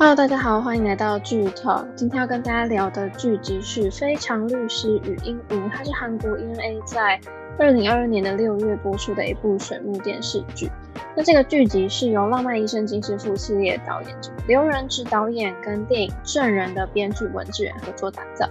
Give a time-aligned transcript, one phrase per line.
[0.00, 1.84] Hello，大家好，欢迎来到剧透。
[1.94, 7.20] 今天要跟大家聊的剧集是《非常律师与英禑》，它是韩国 ENA 在
[7.58, 10.70] 二零二二年的六月播出的一部水幕电视剧。
[11.14, 14.16] 那这个剧集是由《浪漫医生金师傅》系列导演
[14.48, 18.48] 刘仁植导演跟电影《证人》的编剧文志远合作打造。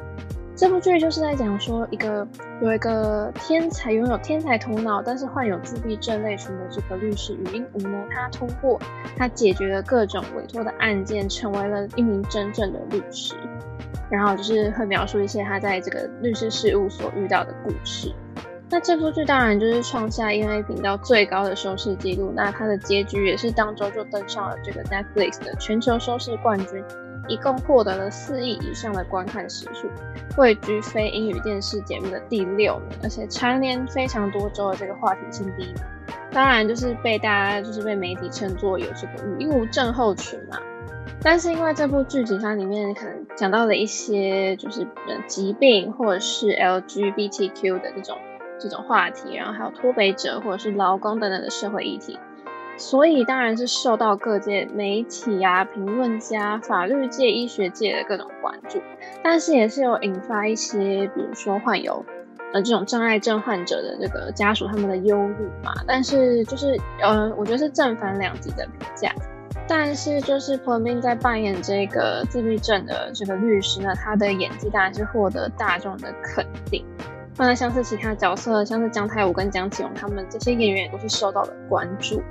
[0.59, 2.27] 这部剧就是在讲说，一个
[2.61, 8.77] 有一个天才，拥有天才头脑，但是患有自闭症类型的这个律师禹英禑呢，他通过
[9.15, 13.35] 他解决了各种委托的案件，成为了一名真正的律师。
[14.11, 18.13] 然后就是会描述一些他在这个律师事务所遇到的故事。
[18.69, 26.83] 那这部剧当然就是创下 ENA 频道最高的收视纪录，那它的结局也是当周就登上了这个 Netflix 的全球收视冠军。
[27.29, 29.87] 一共获得了四亿以上的观看时数，
[30.37, 35.73] 位居非英语电视节目的第六名，而且蝉联非常多周的这个话题性第一。
[36.31, 40.57] 当然，就是被大家就是被媒体称作有这个禹英禑症候群嘛。
[41.21, 44.87] 但是因为这部剧集它里面可能讲到了一些就是
[45.27, 48.17] 疾病或者是 LGBTQ 的这种
[48.59, 52.17] 这种话题，然后还有脱北者或者是劳工等等的社会议题。
[52.79, 58.81] 所以当然是受到各界媒体啊、评论家、法律界、医学界的各种关注，
[59.21, 62.03] 但是也是有引发一些，比如说患有
[62.53, 65.73] 呃这种障碍症患者的这个家属他们的忧虑嘛。
[65.85, 69.11] 但是就是呃，我觉得是正反两极的评价。
[69.67, 76.83] 但是就是朴恩斌在扮演这个自闭症的这个律师呢，他的演技当然是获得大众的肯定。
[77.37, 82.21] 那像是其他角色，像是姜泰武跟姜启荣他们这些演员也都是受到了关注。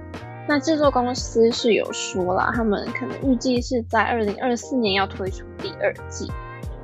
[0.49, 6.27] 那制作公司是有说了，他们可能预计是在二零二四年要推出第二季。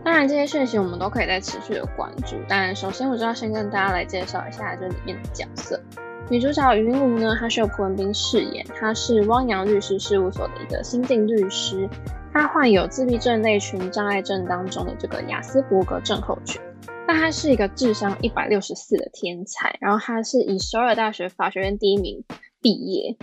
[0.05, 2.37] 当然，这些讯息我们都可以再持续的关注。
[2.47, 5.81] 但首先，我就要先跟大家来介绍一下这里面的角色。
[6.29, 11.89] 女主角禹英禑呢，她是由朴文斌饰演，她是汪洋律师事务所的一个新晋律师，
[12.35, 16.61] 她患有自闭症类群障碍症当中的这个亚斯伯格症候群。
[17.07, 22.23] 但她是一个智商一百六十四的天才，然后她是以首尔大学法学院第一名
[22.61, 23.17] 毕业。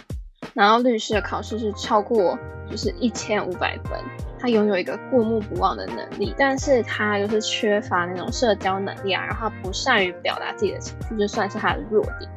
[0.54, 2.38] 然后律师的考试是超过
[2.70, 4.00] 就是一千五百分，
[4.40, 12.30] 他拥有一个过目不忘的能力，但是他就是缺乏那种社交能力啊，然后他不善于表达自己的情绪，就算是他的弱点。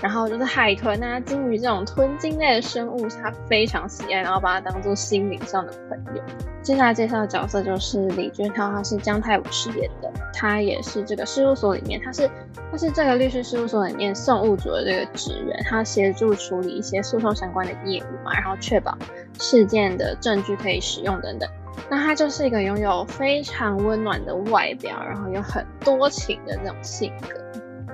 [0.00, 6.22] 然后就是海豚啊、鲸鱼这种吞金类的生物，他非常喜爱，然后把它当做心灵上的朋友。
[6.62, 12.30] 接下来介绍的角色就是李俊涛，他是姜泰武饰演的，他也是这个事务所里面，他是
[12.70, 18.96] 他是这个律师事务所里面送务组的这个职员，他协助处理一些诉讼相关的业务嘛，然后确保
[19.40, 21.48] 事件的证据可以使用等等。
[21.90, 27.40] 那他就是一个拥有非常温暖的外表，然后有很多情的这种性格。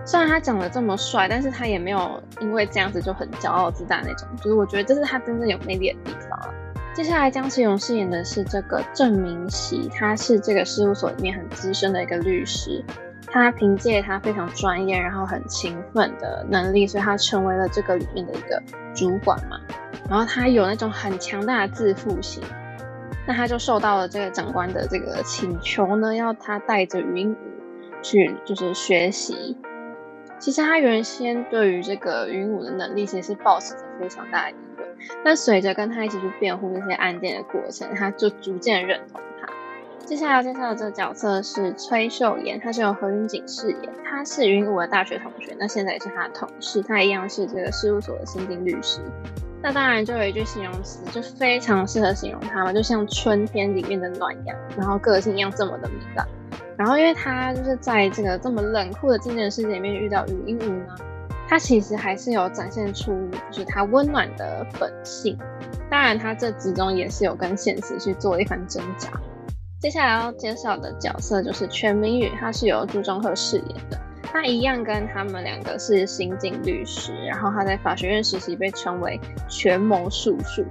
[0.08, 4.26] 虽然他长得这么帅，但是他也没有因为这样子就很骄傲自大那种。
[4.38, 6.54] 就是我觉得这是他真正有魅力的地方。
[6.94, 12.82] 接下来姜启勇饰演的是这个郑明熙，他是这个事务所里面很资深的一个律师。
[13.26, 18.62] 他凭借他非常专业，然后很勤奋的能力，所以他成为了这个里面的一个
[18.94, 19.60] 主管嘛。
[20.08, 22.42] 然后他有那种很强大的自负心，
[23.26, 27.36] 那他就受到了这个长官的这个请求呢，要他带着禹英禑
[28.00, 29.54] 去就是学习。
[30.38, 34.87] 其实他原先对于这个云武的能力，其实是抱持着非常大的疑问。
[35.25, 39.49] 但随着跟他一起去辩护这些案件的过程，他就逐渐认同他。
[40.04, 49.00] 接下来要介绍的这个角色是崔秀妍，他是由何云锦饰演，他是云武的大学同学，那现在也是他的同事，他一样是这个事务所的新晋律师。
[49.60, 56.26] 那当然就有一句形容词，就非常适合形容他嘛，就像春天里面的暖阳，然后个性一样这么的明朗。
[56.78, 60.94] 然后，因为他就是在这个这么冷酷的竞争世界里面遇到禹英禑呢，
[61.48, 65.36] 他其实还是有展现出就是他温暖的本性。
[65.90, 69.10] 当然，他这之中也是有跟现实去做一番挣扎。
[69.80, 73.98] 接下来要介绍的角色就是全民宇，他是由朱中赫饰演的。
[74.22, 80.64] 他一样跟他们两个是新晋律师，然后他在法学院实习被称为权谋术数。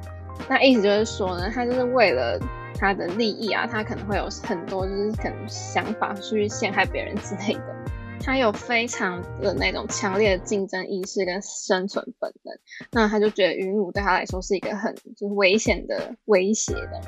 [0.48, 2.40] 那意思就是说呢，他就是为了。
[2.80, 7.76] 他的利益啊，他可能会有很多，就是可能想法去陷害别人之类的。
[8.20, 12.58] 他有非常的那种强烈的竞争意识跟生存本能，
[12.92, 17.02] 那他就觉得禹英禑对他来说是一个很就是危险的威胁的。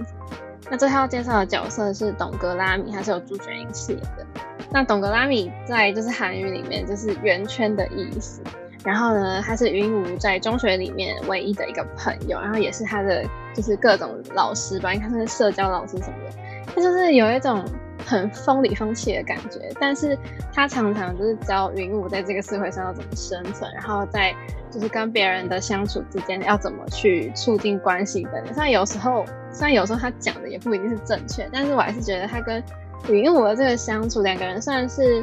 [0.69, 4.25] 那最后要介绍的角色是董格拉米，他是由朱玄英饰演的。
[4.71, 8.41] 那董格拉米在就是韩语里面就是圆圈的意思。
[8.83, 13.23] 然后呢，他是禹英禑在中学里面唯一的一个朋友，然后也是他的
[13.53, 16.35] 就是各种老师吧，应该是社交老师什么的。
[16.73, 17.63] 他就是有一种
[18.05, 20.17] 很风里风气的感觉，但是
[20.53, 24.33] 他常常就是教云武在这个社会上要怎么生存，然后在
[24.71, 28.53] 就是跟别人的相处之间要怎么去促进关系等等。
[28.53, 32.63] 虽然有时候，虽然有时候他讲的也不一定是正确，但是我还是觉得他跟
[33.09, 35.21] 云武的这个相处，两个人算是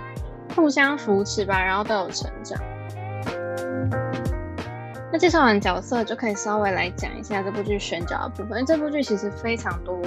[0.54, 2.60] 互相扶持吧，然后都有成长。
[5.16, 8.48] 那介绍完角色，就可以稍微来讲一下这部剧选角的部分。
[8.50, 9.98] 因为这部剧其实非常多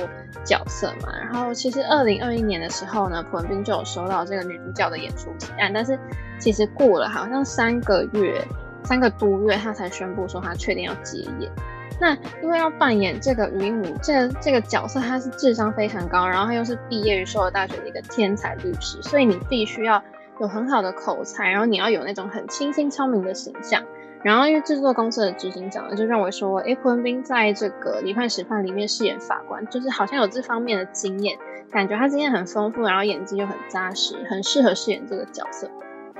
[0.43, 5.97] 角色嘛，然后其实二零二一年的时候呢，朴文斌就有收到这个女主角的演出提案，但是
[6.37, 8.39] 其实过了好像三个月，
[8.83, 11.51] 三个多月，他才宣布说他确定要接演。
[11.99, 20.03] 那因为要扮演这个云武这个、这个角色，他是智商非常高，然后他又是毕业于首尔大学的一个天才律师，所以你必须要
[20.39, 23.83] 有很好的口才，然后你要有那种很清新聪明的形象。
[24.21, 31.37] 然后因为制作公司的执行长呢，就认为说，诶，朴文斌在这个《离叛时犯》里面饰演法官，就是好像有这方面的经验，
[31.71, 35.69] 感觉他经验很丰富，然后演技又很扎实，很适合饰演这个角色。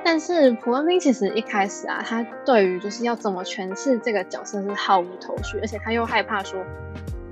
[0.02, 6.58] 但是朴文斌其实一开始啊，他对于就是要怎么诠释这个角色是毫无头绪，而且他又害怕说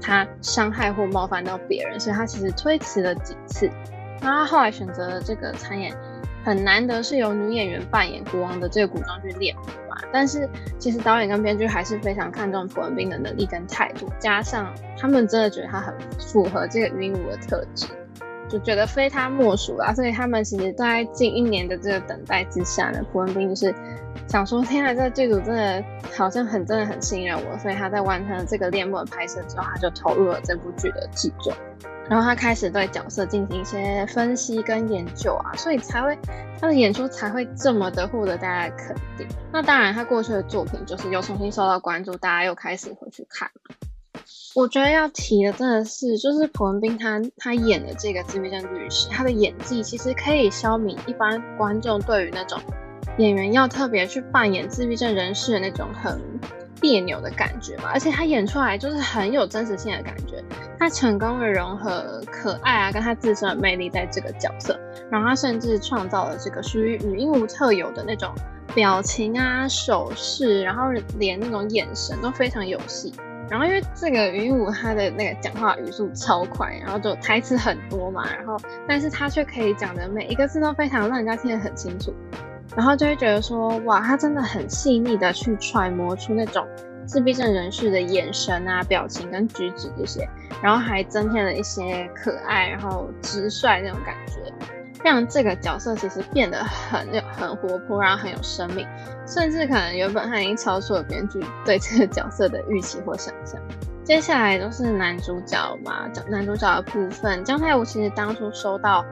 [0.01, 3.67] 他伤害或冒犯到别人，所以他其实推辞了几次。
[4.21, 5.95] 然后他后来选择了这个参演。
[6.47, 10.49] 很难得是由女演员扮演国王的这个古装剧恋母嘛，但是
[10.79, 17.88] 其实导演跟编剧还是非常看重朴文斌的能力跟态度，加上他们真的觉得他很符合这个云武的特质，
[18.47, 19.94] 就觉得非他莫属啦。
[19.94, 23.75] 所以他们其实在近一年的这个等待之下呢，朴文斌就是
[24.29, 25.83] 想说，天啊，这个剧组真的
[26.15, 31.53] 好像很真的很信任我，所以他在完成了这个恋母的拍摄之后，他就投入了这部剧的制作。
[32.09, 36.18] 然后他开始对角色进行一些分析跟研究啊，所以才会
[36.59, 39.27] 他的演出才会这么的获得大家的肯定。
[39.51, 43.50] 那当然，他过去的作品就是又重新受到关注，大家又开始回去看。
[44.56, 52.59] 我觉得要提的真的是，就是朴文斌他他演的这个自闭症律师，他的演技其实可以消弭一般观众对于那种
[53.19, 56.19] 演员要特别去扮演自闭症人士的那种很
[56.79, 60.44] 别扭的感觉嘛，而且他演出来就是很有真实性的感觉，
[60.79, 64.79] 他成功的融合可爱啊跟他自身的魅力在这个角色，
[65.12, 68.33] 然后他甚至创造了这个属于禹英禑特有的那种
[68.74, 73.13] 表情啊手势，然后连那种眼神都非常有戏。
[73.50, 82.13] 然后因为这个禹英禑他的那个讲话语速超快，然后就台词很多嘛，然后但是他却可以讲的每一个字都非常让人家听得很清楚。
[82.77, 86.63] 然后就会觉得说，哇，他真的很细腻的去揣摩出那种
[87.07, 90.29] 自闭症人士的眼神啊、表情跟举止这些，
[90.62, 94.53] 然后还增添了一些可爱，然后直率那种感觉，
[95.03, 98.88] 让这个角色其实变得很有、很活泼，然后很有生命，
[99.25, 103.59] 甚至可能原本他已经超出了编剧对这个角色的预期或想象。
[104.03, 109.03] 接下来都是男主角嘛，男主角的部分，姜泰武其实当初收到。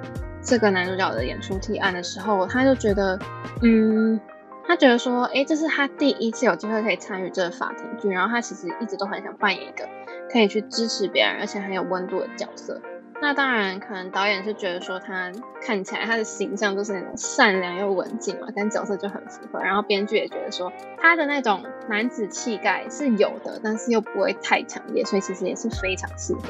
[0.45, 3.19] 这个男主角的演出提案的时候，他就觉得，
[3.63, 4.19] 嗯，
[4.67, 9.89] 他觉得说，哎，这是他第一次有机会可以参与这个法庭剧，然后他其实一直都很想扮演一个
[10.31, 12.79] 可以去支持别人，而且很有温度的角色。
[13.21, 15.31] 那当然，可能导演是觉得说他
[15.63, 19.63] 看起来他的形象就是那种善良又文静嘛，跟角色就很符合。
[19.63, 26.41] 然后编剧也觉得说他的那种男子气概是有的，但是又不会太强烈，所以其实也是非常适合。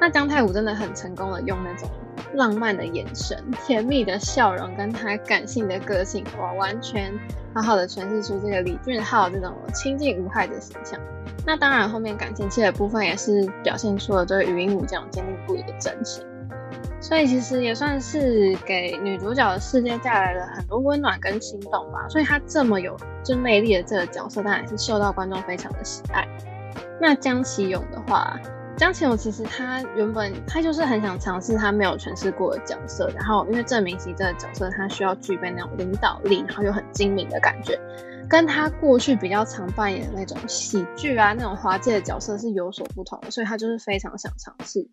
[0.00, 1.88] 那姜泰武真的很成功的用那种
[2.34, 7.12] 浪漫的眼神、甜蜜的笑容，跟他感性的个性，哇，完全
[7.54, 10.98] 好好的诠释出这个李俊昊这种亲近无害的形象。
[11.46, 16.22] 那当然，后面感情戏的部分也是表现出了对禹英武这种坚定不移的真情，
[17.00, 22.06] 所以其实也算是给女主角的世界带来了很多温暖跟心动吧。
[22.08, 22.94] 所以她这么有
[23.24, 26.28] 真魅力的这个角色，当然是受到观众非常的喜爱。
[27.00, 28.38] 那姜其勇的话，
[28.80, 37.78] 姜其永其实他原本他就是很想尝试他没有诠释过的角色，然后因为郑明熙这个角色，他需要具备那种领导力，然后又很精明的感觉。
[38.26, 44.88] 跟他过去比较常扮演的那种喜剧啊，那种滑稽的角色是有所不同的，所以他就是非常想尝试。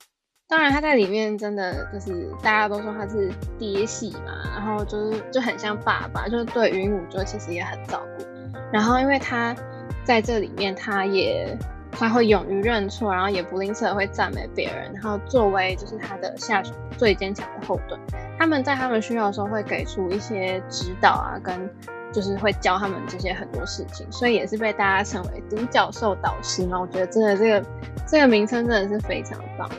[0.50, 8.26] 当然他在里面真的就是大家都说他是爹系嘛，然后就是就很像爸爸，就是对禹英禑就其实也很照顾。
[8.70, 9.56] 然后因为他
[10.04, 11.58] 在这里面，他也
[11.92, 18.00] 他会勇于认错，然后也不吝啬会赞美别人，然后作为就是他的下属最坚强的后盾，
[18.38, 21.70] 他们在他们需要的时候会给出一些指导啊，跟。
[22.14, 26.80] 就是会教他们这些很多事情，所以也是被大家称为独角兽导师嘛。
[26.80, 27.68] 我觉得真的这个
[28.08, 29.70] 这个名称真的是非常棒。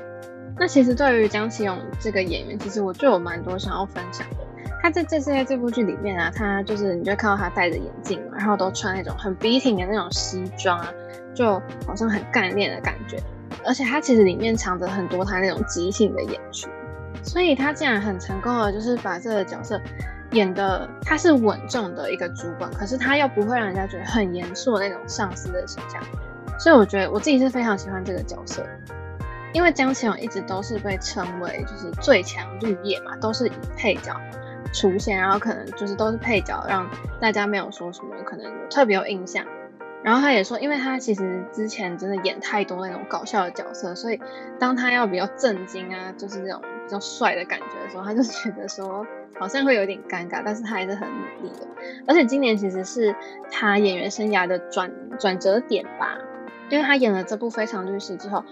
[0.58, 4.36] 那其实对于姜其勇这个演员，其实我就有蛮多想要分享的。
[4.82, 10.88] 他在这次在这部剧里面啊，他就是你就看到他戴着眼镜，然后都穿那种很笔挺的那种西装啊，
[11.34, 13.18] 就好像很干练的感觉。
[13.64, 16.68] 而且他其实里面藏着很多他那种即兴的演出。
[17.24, 19.80] 所以他竟然很成功的，就是把这个角色
[20.30, 26.00] 演的他是稳重的一个主管，可是他又不会让人家觉得很严肃的那种上司的形象。
[26.58, 28.64] 所以我觉得我自己是非常喜欢这个角色，
[29.52, 34.14] 因为江启勇一直都是被称为就是最强绿叶嘛，都是以配角
[34.72, 36.88] 出现，然后可能就是都是配角，让
[37.20, 39.44] 大家没有说什么可能特别有印象。
[40.04, 44.20] 然后他也说，因为他其实之前真的演太多那种搞笑的角色，所以
[44.58, 49.04] 当他要比较震惊啊，就是那种比较帅的感觉的时候，他就觉得说
[49.38, 51.66] 好像会有点尴尬，但是他还是很努力的。
[52.06, 53.14] 而且今年其实是
[53.50, 56.16] 他演员生涯的转转折点吧，
[56.70, 58.44] 因为他演了这部《非常律师》之后，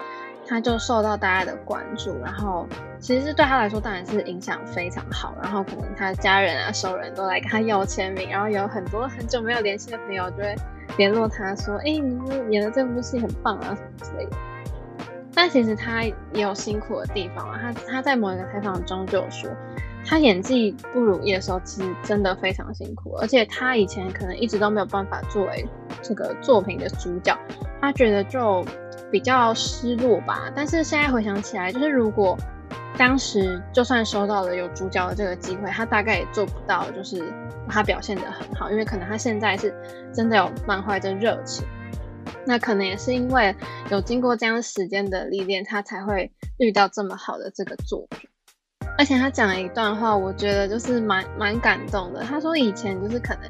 [0.46, 2.66] 他就受到大家的关注，然后
[2.98, 10.54] 其实是对他来说当然是影响非常好，然后可能他家人啊、熟人都来跟他要签名，然后有很多很久没有联系的朋友就会。
[10.98, 14.36] 联络他说：“哎、欸，你演的这部戏很棒啊，什么之类的。”
[15.34, 17.60] 但其实他也有辛苦的地方啊。
[17.60, 19.50] 他他在某一个采访中就有说，
[20.06, 23.14] 他演技不如意的时候，其实真的非常辛苦。
[23.20, 25.68] 而且他以前可能一直都没有办法作为
[26.00, 27.36] 这个作品的主角，
[27.78, 28.64] 他觉得就
[29.10, 30.50] 比较失落吧。
[30.54, 32.36] 但是现在回想起来，就是如果
[32.98, 37.32] 当时就算收到了有主角的这个机会，他大概也做不到，就是
[37.68, 39.74] 他表现得很好，因为可能他现在是
[40.14, 41.66] 真的有满怀着热情，
[42.46, 43.54] 那可能也是因为
[43.90, 48.28] 有经过这样时间的历练，他才会遇到这么好的这个作品。
[48.98, 52.22] 而且他讲了一段话，我觉得就是蛮蛮感动的。
[52.22, 53.42] 他说以前就是可能，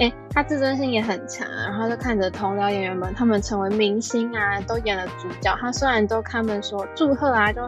[0.00, 7.62] 哎，他自尊心也很强，然后就看着同僚演员们他们成为明星啊，都演了主角，他虽然都他们说祝贺啊，就。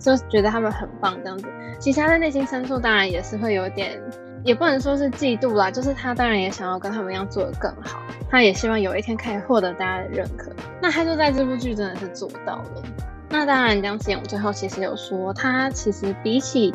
[0.00, 1.48] 就觉得他们很棒这样子，
[1.80, 4.00] 其实他的内心深处当然也是会有点，
[4.44, 10.52] 也不能说是嫉妒啦，就是他当然也想要跟他们一样做得更好，他也希望有一天可以获得大家的认可。
[10.80, 12.82] 那他就在这部剧真的是做到了。
[13.28, 16.72] 那当然，江启勇最后其实有说，他其实比起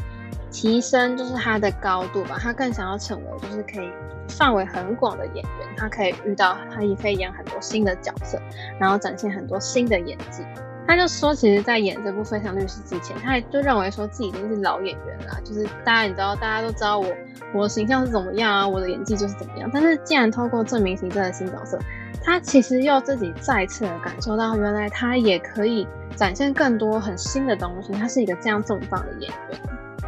[0.54, 3.90] 提升就是他的高度吧，他更想要成为就是可以
[4.30, 8.40] 范围很广的演员，他可以遇到他也可以演很多新的角色，
[8.80, 10.46] 然后展现很多新的演技。
[10.86, 17.08] 他就说，其实，在演这部《非常律师》之前，他也就认为说自己已经是老演员了，就是大家你知道，大家都知道我
[17.54, 19.70] 我的形象是怎么样啊，我的演技就是怎么样。
[19.74, 21.80] 但是，既然透过郑明熙这个新角色，
[22.22, 27.94] 他其实又自己再次的感受到，原来他也可以展现更多很新的东西。
[27.94, 29.60] 他是一个这样这么棒的演员。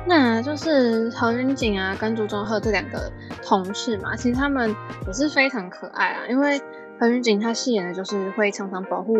[0.07, 3.11] 那就是何云锦啊，跟朱中赫这两个
[3.43, 4.75] 同事嘛，其实他们
[5.07, 6.61] 也是非常可爱啊，因为。
[6.97, 9.13] 何云锦他饰演的就是会常常保护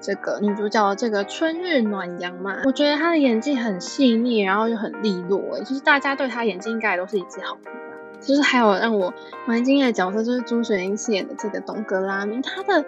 [0.00, 7.70] 这个女主角的这个春日暖阳嘛，我觉得他的演技很细腻，然后又很利落，诶，就是大家对他演技应该也都是一致好评吧。
[8.18, 9.12] 就是还有让我
[9.46, 12.82] 蛮惊艳的角色，就是朱雪英饰演的这个东哥拉明，他的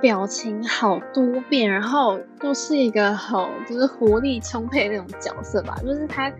[0.00, 6.32] 表情好多变，然后又是一个好就是活力充沛的那种角色吧，就是他。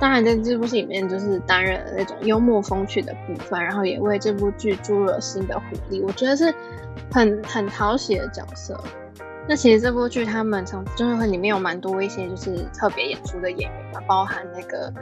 [0.00, 6.00] 当然，在这部戏里面，就是担任了那种幽默风趣的部分，然后也为这部剧注入了新的活力。
[6.00, 6.52] 我觉得是
[7.12, 8.82] 很很讨喜的角色。
[9.46, 14.92] 那其实这部剧他们从就是会里面有蛮多一些就是特别演出的演员嘛，包含那个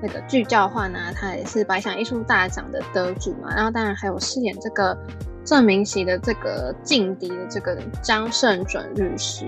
[0.00, 3.52] 那个具教焕啊，他也是百想艺术大奖的得主嘛。
[3.52, 4.96] 然后当然还有饰演这个
[5.44, 9.44] 郑明熙的这个劲敌的这个张胜准律师。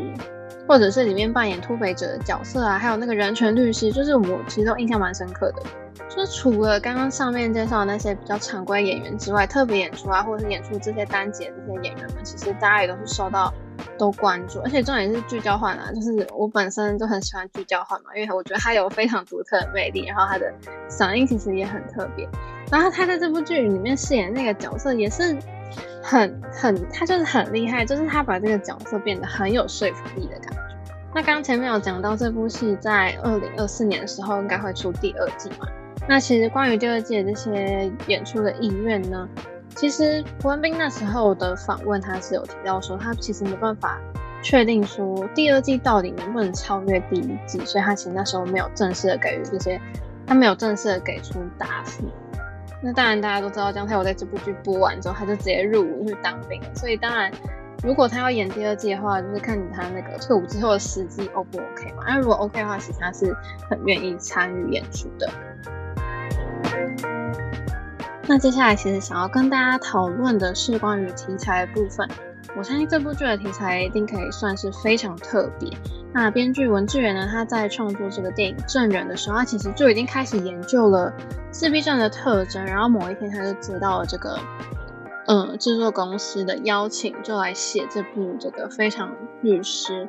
[0.68, 5.62] 或者是里面扮演突北者的角色啊，还有那个人权律师，就是我其实都印象蛮深刻的。
[6.08, 13.52] 就是除了刚刚上面介绍的那些比较常规演员之外，特别演出啊，或者是演出这些单节的这些演员们，其实大家也都是受到
[13.98, 14.60] 都关注。
[14.60, 20.52] 而且重点是聚焦焕啊，就是我本身就很喜欢聚焦焕嘛，因为我觉得他有非常独特的魅力，然后他的
[20.88, 22.28] 嗓音其实也很特别。
[22.70, 25.36] 然后他在这部剧里面饰演那个角色也是。
[26.02, 30.58] 很很，他就是很厉害，就是他把这个角色变得很有说服力的感觉。
[31.14, 35.66] 那刚前面有讲到这部戏在二零二四年的时候应该会出第二季嘛？
[36.06, 39.28] 那其实关于第二季的这些演出的意愿呢，
[39.74, 43.98] 其实胡文斌那时候的访问他是有提到说，他其实没办法
[44.42, 49.80] 确定说第二季到底能不能超越第一季，所以他其实那时候没有正式的给予这些，
[50.26, 52.04] 他没有正式的给出答复。
[52.80, 56.62] 那当然，大家都知道姜泰有在这部剧播完之后，他就直接入伍去当兵。
[56.74, 57.30] 所以当然，
[57.82, 62.04] 如果他要演第二季的话，就是看他那个退伍之后的时机 O 不 OK 嘛。
[62.06, 63.36] 那如果 OK 的话，其实他是
[63.68, 65.28] 很愿意参与演出的。
[68.28, 72.08] 那接下来，其实想要跟大家讨论的是关于题材的部分。
[72.56, 75.70] 我相信这部剧的题材一定可以算是非常特别。
[76.12, 81.12] 那编剧文志元呢，他在创作这个电影《证人》的时候，他其实就已经开始研究了
[81.50, 82.64] 自闭症的特征。
[82.64, 84.38] 然后某一天，他就接到了这个
[85.26, 90.08] 嗯制作公司的邀请，就来写这部这个非常律师。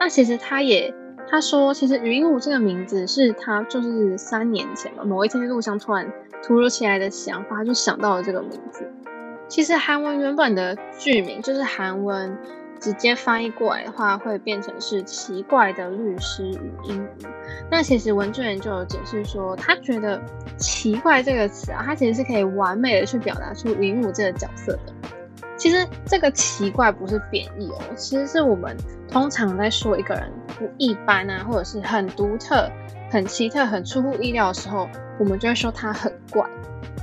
[0.00, 0.92] 那其实他也
[1.30, 8.84] 他说，其实禹英禑这个名字是他就是三年前嘛，某一天路上突然突如其来的想法，就想到了这个名字。
[9.48, 12.36] 其实韩文原本的剧名就是韩文
[12.78, 17.26] 直接翻译过来的话，会变成是奇怪的律师禹英禑。
[17.70, 20.20] 那其实文卷就有解释说，他觉得
[20.58, 24.92] 奇怪这个词啊，它其实是可以完美的去表达出禹英禑这个角色的。
[25.56, 28.76] 其实这个奇怪不是贬义哦，其实是我们
[29.10, 32.70] 通常在说一个人不一般啊，或者是很独特、
[33.10, 34.88] 很奇特、很出乎意料的时候，
[35.18, 36.46] 我们就会说他很怪。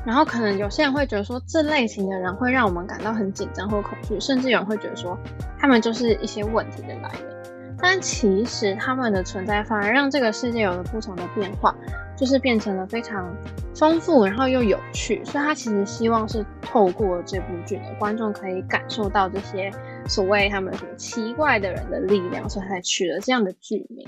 [0.05, 5.17] 然后可能有些人会觉得说，这类型的人会让我们感到很紧张或恐惧，甚至有人会觉得说，
[5.57, 7.35] 他们就是一些问题的来源。
[7.77, 11.75] 但其实他们的存在反而让这个世界有了不同的变化，
[12.17, 13.35] 就是变成了非常
[13.75, 15.23] 丰富，然后又有趣。
[15.25, 19.69] 所以他其实希望是透过这部剧的，观众可以感受到这些
[20.07, 24.07] 所谓他们什么奇怪的人的力量，所以才取了这样的剧名。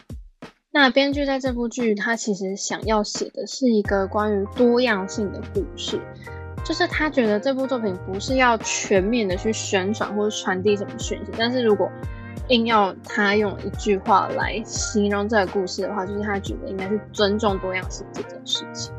[0.70, 6.00] 那编剧在这部剧，他其实想要写的是一个关于多样性的故事，
[6.64, 11.90] 就是他觉得这部作品不是要全面的去宣传或者传递什么讯息，但是如果
[12.50, 18.94] 硬要他用一句话来形容这个故事的话，就是他觉得应该是尊重多样性这件事情。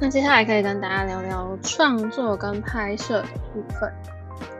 [0.00, 3.92] 那接下来可以跟大家聊聊创作跟拍摄的部分。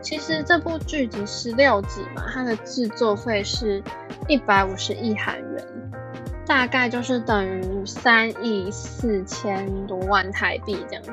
[0.01, 3.81] 其实这部剧集十六集嘛，它的制作费是
[4.27, 5.91] 一百五十亿韩元，
[6.45, 11.11] 大概就是等于三亿四千多万台币这样子。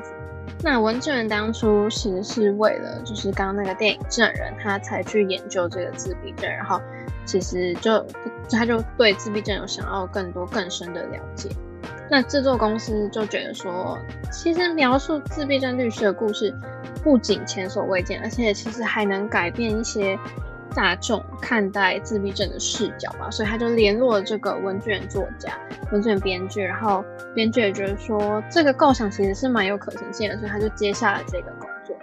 [0.61, 6.81] 那文志仁当初其实是为了就是刚刚那个电影证人，他才去研究这个自闭症，然后
[7.25, 8.05] 其实就
[8.51, 11.49] 他就对自闭症有想要更多更深的了解。
[12.09, 13.97] 那制作公司就觉得说，
[14.31, 16.53] 其实描述自闭症律师的故事
[17.03, 20.17] 不仅前所未见，而且其实还能改变一些。
[20.75, 25.51] 大众看待自闭症的视角吧，所以他就联络了这个文卷作家、
[25.91, 31.95] 文卷编剧，然后编剧也觉得说这个构想其实是蛮有可行性的，所以他就接下了这个工作。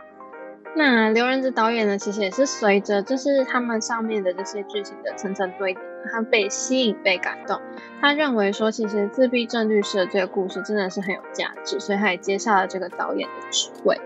[0.74, 7.60] 那刘仁子导演呢，其实也是随着就是他们上面的这些剧情的层层堆叠，他被吸引、被感动。
[8.00, 13.98] 他认为说，其实自闭症律师的这个故事真的是很有价值，所以他也接下了这个导演的职位。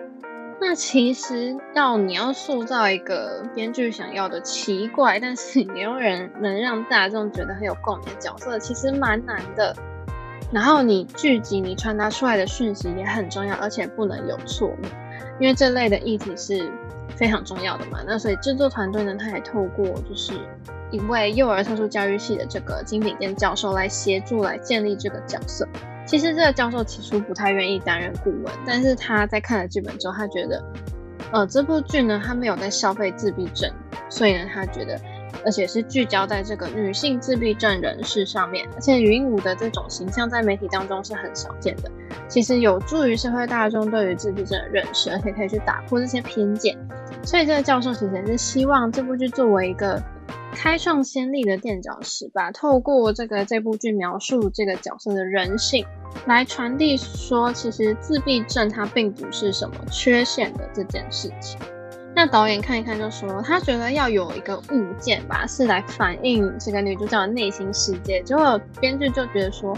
[0.60, 9.74] 那其实要你要塑造一个编剧想要的奇怪，但是没有人能让大众觉得很有共鸣的角色，其实蛮难的。
[10.52, 14.76] 然后你剧集你传达出来的讯息也很重要，而且不能有错误，
[15.38, 16.70] 因为这类的议题是
[17.16, 18.00] 非常重要的嘛。
[18.06, 20.34] 那所以制作团队呢，他也透过就是
[20.90, 25.66] 一位幼儿特殊教育系的这个金炳健教授来协助来建立这个角色。
[26.06, 30.64] 其实这个教授起初不太愿意担任顾问，但是他在看了剧本之后，他觉得，
[31.30, 33.70] 呃，这部剧呢，他没有在消费自闭症，
[34.08, 35.00] 所以呢，他觉得，
[35.44, 41.88] 而且是聚焦在这个女性自闭症人士上面，而且禹英禑的这种形象在媒体当中是很少见的，
[42.26, 46.76] 其实有助于社会大众对于自闭症的认识，而且可以去打破这些偏见，
[47.22, 50.02] 所以这个教授其实是希望这部剧作为一个。
[50.52, 55.84] 开创先例的垫脚石吧，透过这个这部剧描述这个角色的人性，
[56.26, 61.58] 来传递说，其实自闭症它并不是什么缺陷的这件事情。
[62.14, 68.20] 那导演看一看就说，他觉得要有一个物件吧，是来反映这个女主角的内心世界。
[68.22, 69.74] 结果编剧就觉得说，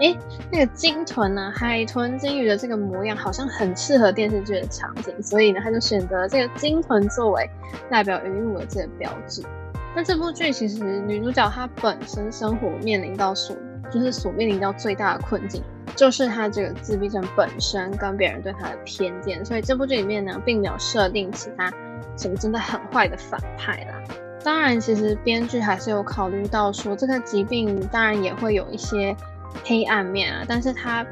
[0.00, 0.18] 诶，
[0.50, 7.48] 那个鲸豚啊，海豚、鲸鱼的这个模样好像很适合电视剧的场景，所以呢，他就选择这个鲸豚作为
[7.88, 9.42] 代表禹英禑的这个标志。
[9.96, 13.56] 那这部剧其实女主角她本身生活面临到所
[13.90, 15.62] 就是所面临到最大的困境，
[15.96, 21.72] 就是她这个自闭症本身跟别人对她的偏见，所以这部剧里面呢，并没有设定其他
[22.14, 23.94] 什么真的很坏的反派啦。
[24.44, 29.16] 当然，其实编剧还是有考虑到说这个疾病当然也会有一些
[29.64, 31.06] 黑暗面啊，但是它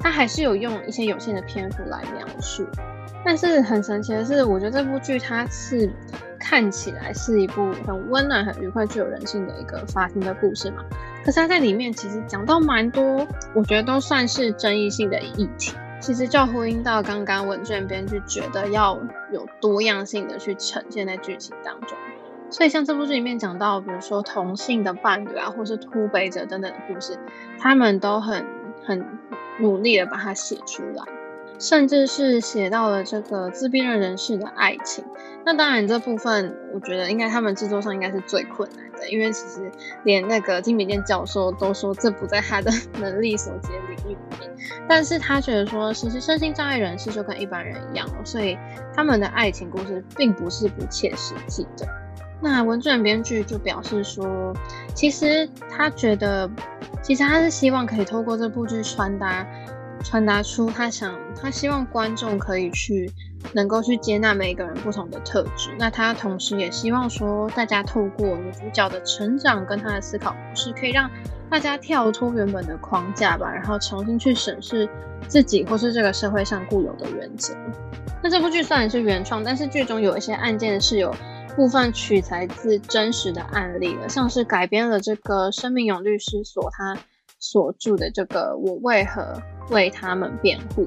[0.00, 2.66] 他还是有用一些有限的篇幅来描述。
[3.24, 5.88] 但是很神奇的是，我觉得这部剧它是。
[6.42, 10.82] 看起来是一部很温暖、很愉快、具有人性的一个法庭的故事嘛。
[11.22, 15.74] 可是他在里面其实讲到蛮多，我觉得都算是争议性的议题。
[16.00, 18.98] 其实就呼应到刚刚文卷编剧觉得要
[19.30, 21.96] 有多样性的去呈现在剧情当中。
[22.48, 27.18] 所以像这部剧里面讲到，比如说同性的伴侣啊，或是突北者等等的故事，
[27.60, 28.46] 他们都很
[28.82, 29.06] 很
[29.60, 31.04] 努力的把它写出来。
[31.58, 35.04] 甚至是写到了这个自闭症人士的爱情，
[35.44, 39.70] 那当然这部分我觉得应该他们制作上应该是最困难的，因为其实
[40.02, 44.50] 连那个金炳健教授都说这不在他的能力所及领域里面，
[44.88, 48.56] 但是他觉得说其实身心障碍人士就跟一般人一样，所以
[48.96, 51.86] 他们的爱情故事并不是不切实际的。
[52.42, 54.54] 那文卷编剧就表示说，
[54.94, 56.50] 其实他觉得，
[57.02, 59.46] 其实他是希望可以透过这部剧传达，
[60.02, 63.12] 传达出他想，他希望观众可以去
[63.52, 65.68] 能够去接纳每一个人不同的特质。
[65.78, 71.10] 那他同时也希望说，大家透过女主角的成长跟她的思考模式，可以让
[71.50, 74.88] 大家跳脱原本的框架吧，然后重新去审视
[75.28, 77.54] 自己或是这个社会上固有的原则。
[78.22, 81.14] 那这部剧虽然是原创，但是剧中有一些案件是有。
[81.56, 86.96] 部分取材自真实的案例了，像是改编了这个生命勇律师所他
[87.38, 90.84] 所著的这个《我为何为他们辩护》，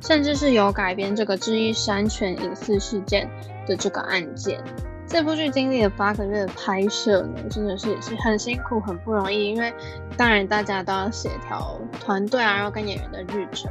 [0.00, 3.28] 甚至是有改编这个智异山泉隐私事件
[3.66, 4.62] 的这个案件。
[5.06, 9.72] 这部剧经历了八个月的拍摄呢，真的是也是很辛苦、很不容易，因为
[10.16, 13.70] 当然大家都要协调团队啊，然后跟演员的日程。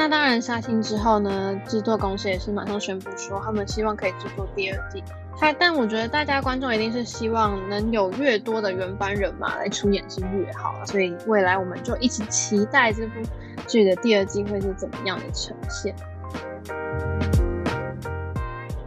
[0.00, 5.04] 那当然杀青之后呢，制作公司也是马上宣布说，他们希望可以制作第二季。
[5.38, 13.20] 他，但我觉得大家观众一定是希望能有越多的原班人马来出演是越好，所以未来我们就一起期待这部
[13.66, 15.94] 剧的第二季会是怎么样的呈现。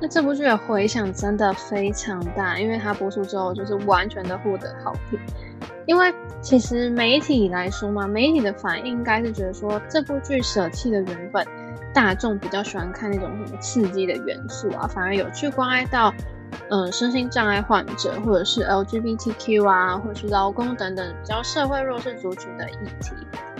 [0.01, 5.19] 那这部剧的回响真的非常大，因为它播出之后就是完全的获得好评。
[5.85, 11.45] 因为其实媒体来说嘛，媒体的反应应该是觉得说这部剧舍弃了原本
[11.93, 16.13] 大众比较喜欢看那种什么刺激的元素啊，反而有去关爱到。
[16.69, 23.11] 嗯，身心障碍患者，或者是 LGBTQ 啊，或者是劳工等等比较社会弱势族群的议题，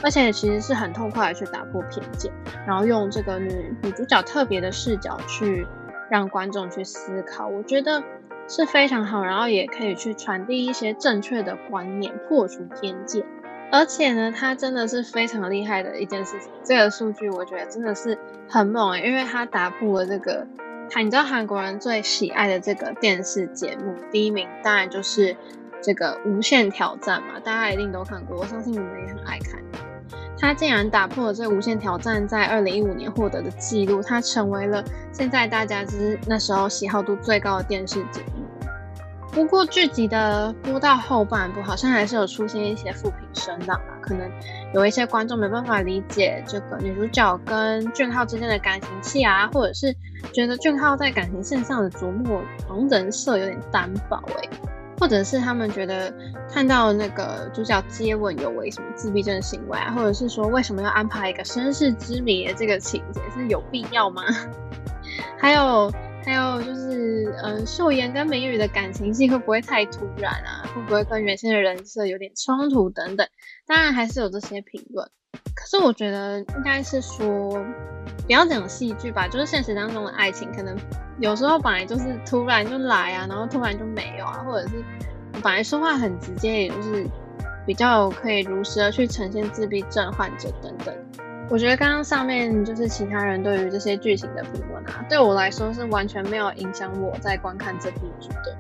[0.04, 2.32] 而且其实是很痛快的去打破偏见，
[2.68, 5.68] 然后用这个女女主角特别的视角去
[6.08, 8.02] 让观众去思考，我觉得
[8.48, 13.24] 是非常好，然后也可以去传递一些正确的观念，破除偏见，
[13.72, 16.50] 而且呢，它真的是非常厉害的一件事情。
[16.64, 20.46] 这个数据我觉得真的是很猛欸，因为它打破了这个。
[20.96, 25.36] 你知道韩国人最喜爱的这个电视节目，第一名当然就是
[25.82, 29.60] 这个《无限挑战》嘛，大家一定都看过，我相信你们也很爱看。
[30.40, 38.44] 他竟然打破了这《无限挑战》在二零一五年获得的记录，他成为了现在大家之那时候喜好度最高的电视节目。
[39.32, 44.30] 不过剧集的播到后半部，好像还是有出现一些负评声浪啊，可能
[44.76, 49.92] 有一些观众没办法理解这个女主角跟俊浩之间的感情戏啊，或者是
[50.32, 54.50] 觉得俊浩在感情线上的琢磨，好像人设有点单薄诶，
[55.04, 56.14] 或者是他们觉得
[56.50, 64.24] 看到那个主角接吻有违什么自闭症行为啊，或者是说为什么要安排一个身世之谜的这个情节是有必要吗？
[65.38, 65.92] 还有。
[66.26, 70.64] 还有就是，嗯，秀妍跟美宇的感情戏会不会太突然啊？
[70.74, 73.28] 会不会跟原先的人设有点冲突等等？
[73.68, 75.12] 当然还是有这些评论。
[75.56, 77.64] 可是我觉得应该是说，
[78.26, 80.76] 不要讲戏剧吧，就是现实当中的爱情，可能
[81.20, 84.84] 有时候本来就是突然就来啊，然后突然就没有啊，或者是
[85.42, 87.06] 本来说话很直接，也就是
[87.66, 90.94] 比较可以如实的去呈现自闭症患者等等。
[91.50, 98.58] 我觉得刚刚上面就是其他人对于这些剧情的评论啊，对我来说是完全没有影响我在观看这部剧的。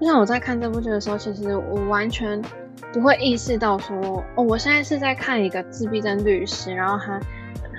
[0.00, 2.42] 就像我在看这部剧的时候，其实我完全
[2.92, 7.20] 不会意识到说，哦，我现在是在看一个自闭症律师，然后他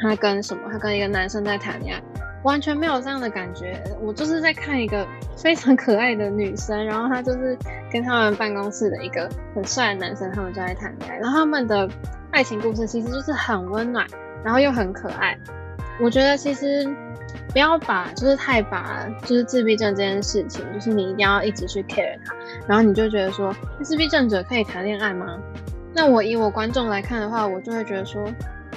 [0.02, 2.04] 他跟什么，他跟一个男生在谈恋爱，
[2.44, 3.84] 完全没有这样的感觉。
[4.02, 7.58] 我就是在看一个非常可爱的女生，然后他就是
[7.92, 11.90] 跟他们办公室的一个很帅的男生，他们就在谈恋爱，然后他们的
[12.32, 14.06] 爱情故事其实就是很温暖。
[14.44, 15.38] 然后又很可爱，
[16.00, 16.88] 我觉得其实
[17.58, 22.36] 不要把就是太把就是自闭症这件事情，就是你一定要一直去 care 它，
[22.68, 25.40] 然后你就觉得说自闭症者可以谈恋爱吗？
[25.92, 28.24] 那我以我观众来看的话，我就会觉得说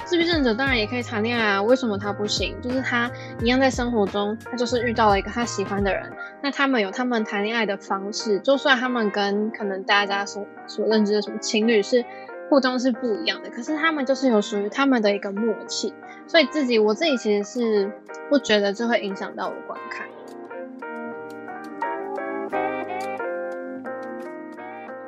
[0.03, 2.59] 自闭症者当然也可以谈恋爱啊，为什么他不行？
[2.59, 3.07] 就是他
[3.43, 12.03] 一样在生活中，他就是遇到了一个他喜欢的人，那他们有他们谈恋爱的方式，就算他们跟可能大家所所认知的什么情侣是。
[12.49, 15.93] 互动是不一样的，可是他们就是有属于他们的一个默契，
[16.27, 17.91] 所以自己我自己其实是
[18.29, 20.07] 不觉得这会影响到我观看。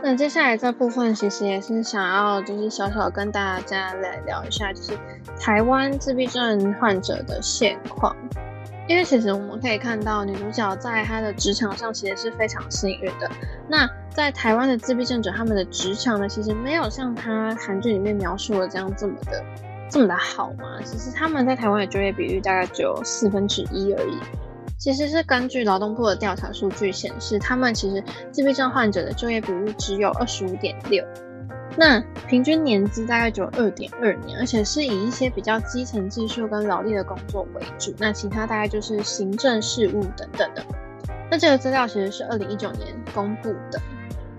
[0.06, 4.92] 那接下来这部分其实也是想要就是小小跟大家来聊一下，就是
[5.40, 8.14] 台湾自闭症患者的现况。
[8.86, 13.32] 因为其实我们可以看到，女主角在她的职场上其实是非常幸运的。
[13.66, 19.42] 那在台湾的自闭症者，他们的职场呢，其实没有像她韩剧里面描述的这样这么的
[19.94, 20.82] 这么的好吗。
[20.84, 24.18] 其实他们在台湾的就业比率大概只有四分之一而已。
[24.80, 31.06] 其实是根据劳动部的调查数据显示，他们其实自闭症患者的就业比率只有二十五点六。
[31.78, 40.66] 那平均年资大概只有二点二年，而且是以一些比较基层技术跟劳力的工作为主，那其他大概就是行政事务等等的。
[41.30, 43.80] 那这个资料其实是二零一九年公布的。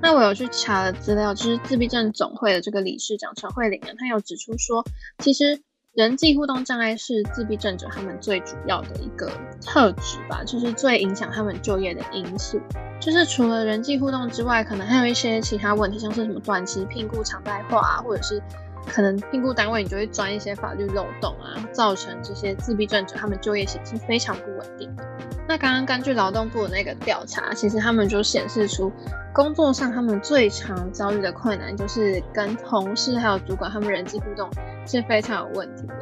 [0.05, 4.85] 那我有去查了资料，就是自闭症总会的这个理事长陈慧玲呢，她有指出说，
[5.21, 5.59] 其实
[5.95, 9.31] 人际互动障碍是自闭症者他们最主要的一个
[9.63, 12.61] 特质吧，就是最影响他们就业的因素。
[13.01, 18.43] 就是除了人际互动之外，可能还有一些其他问题，像是什么短期聘雇常态化啊，或者是
[18.87, 25.03] 可能聘雇单位你就会钻一些法律漏洞啊，造成这些自闭症者他们就业形势非常不稳定的。
[25.47, 28.91] 那刚刚根据劳动部的那个调查，其实他们就显示出
[29.33, 34.49] 工作上他们最常遭遇的困难，就是跟同事还有主管他们人际互动
[34.87, 35.95] 是非常有问题的。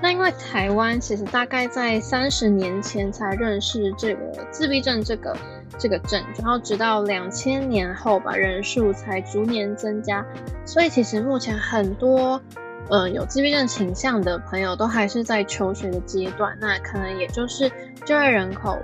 [0.00, 5.36] 那因为台湾其实大概在三十年前才认识这个自闭症这个
[5.76, 10.24] 这个症，然后直到两千年后吧，人数才逐年增加，
[10.64, 12.40] 所以其实目前很多。
[12.90, 17.70] 嗯，有自闭症倾向的朋友都还是在求学的阶段，那可能也就是
[18.04, 18.78] 就业人口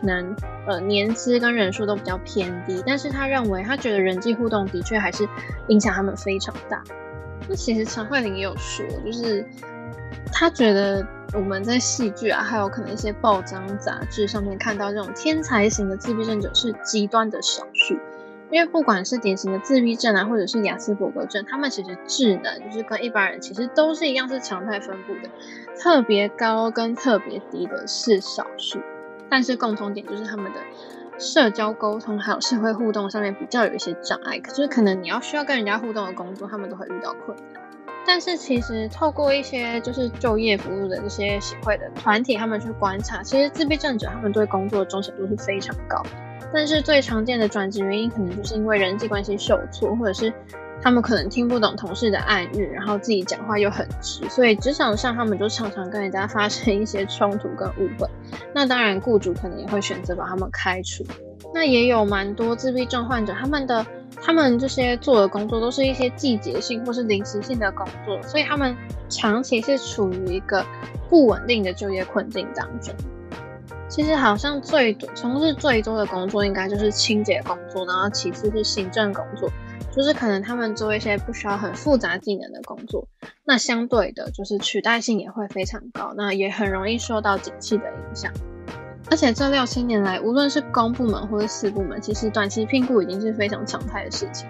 [0.00, 5.28] 能呃年资跟人数都比较偏低，但是他认为他觉得人际互动的确还是
[5.68, 6.82] 影响他们非常大。
[7.48, 9.44] 那其实陈慧玲也有说，就是
[10.32, 17.96] 他觉得我们在戏剧啊，还有可能一些报章杂志上面看到这种天才型的自闭症者是极端的少数。
[18.50, 25.30] 因为不管是典型的自闭症啊，或者是雅斯伯格症，他们其实智能就是跟一般人其实都是一样，是常态分布的。
[25.78, 28.80] 特别高跟特别低的是少数，
[29.28, 30.60] 但是共同点就是他们的
[31.18, 34.38] 社交沟通还有社会互动上面比较有一些障碍。
[34.38, 37.62] 可是可能你要需要跟人家互动的工作，他们都会遇到困难。
[38.06, 46.02] 但是其实透过一些就是就业服务的这些协会的团体，他们去观察，其实自闭症者他们对工作的忠诚度是非常高。
[46.52, 50.32] 但是最常见的转职原因，可能就是因为人际关系受挫，或者是
[50.80, 58.08] 他们可能听不懂同事的暗语，然后自己讲话又很直，所以职场上他们就常常跟人家发生一些冲突跟误会。
[58.54, 61.04] 那当然，雇主可能也会选择把他们开除。
[61.52, 63.84] 那也有蛮多自闭症患者，他们的
[64.22, 68.76] 他们这些做的工作都是一些季节性或是临时性的工作，所以他们
[69.08, 70.64] 长期是处于一个
[71.08, 72.94] 不稳定的就业困境当中。
[73.88, 79.50] 其实好像最多从事最多的工作应该就是清洁工作，然后其次是行政工作，
[79.90, 83.08] 就是可能他们做一些不需要很复杂技能的工作，
[83.44, 88.30] 那相对的就是取代性也会非常高，那也很容易受到景气的影响。
[89.10, 94.46] 而且这六七年来，无论是公部门或是私部门，其实短期聘雇已经是非常常态的事情。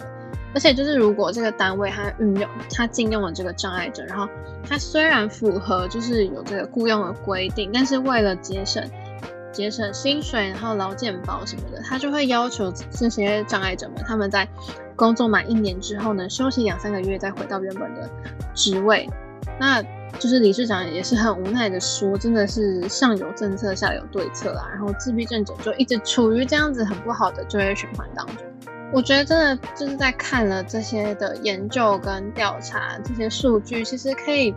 [0.53, 4.27] 而且就是如果这个单位它运用它禁用了这个障碍者，然后
[4.68, 8.83] 它虽然符合就是有这个雇佣的规定，但是为了节省。
[9.59, 14.47] 节省薪水，然后劳健保什么的，他就会要求这些障碍者们，他们在
[14.94, 18.09] 工作满一年之后呢，休息两三个月再回到原本的
[18.55, 19.11] 职位。
[19.59, 19.83] 那
[20.21, 24.68] 就是理事长也是很无奈的说，真的是上有政策，下有对策啊。
[24.71, 28.37] 然后自闭症者就一直处于这样子很不好的就业循环当中。
[28.92, 34.55] 我觉得真的就是在看了这些的研究跟调查这些数据，其实可以。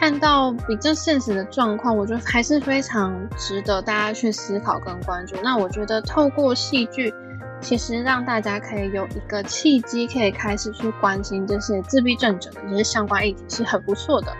[0.00, 5.34] 看到比较现实的状况，我觉得还是非常值得大家去思考跟关注。
[5.42, 7.12] 那我觉得透过戏剧，
[7.60, 14.32] 其实让大家可以有一个契机，可以开始去关心这些自闭症者的这些相关议题，是很不错的。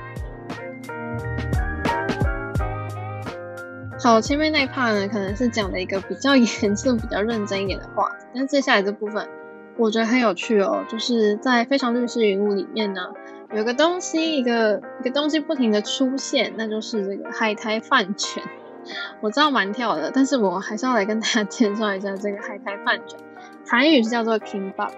[4.00, 9.28] 好，前面那一 part 呢，可能是讲了一个比较严肃、比较认真一点的话，但接下来这部分
[9.76, 13.00] 我觉得很有趣哦，就是在《非常律师云雾》里面呢。
[13.54, 18.42] 有个东西，一个一个东西不停的出现，那就是这个海苔饭卷。
[19.20, 23.18] 我知道蛮跳的，但是我还是要来跟大家 介绍一下这个海苔饭卷。
[23.66, 24.90] 韩语是叫做 Kimbap。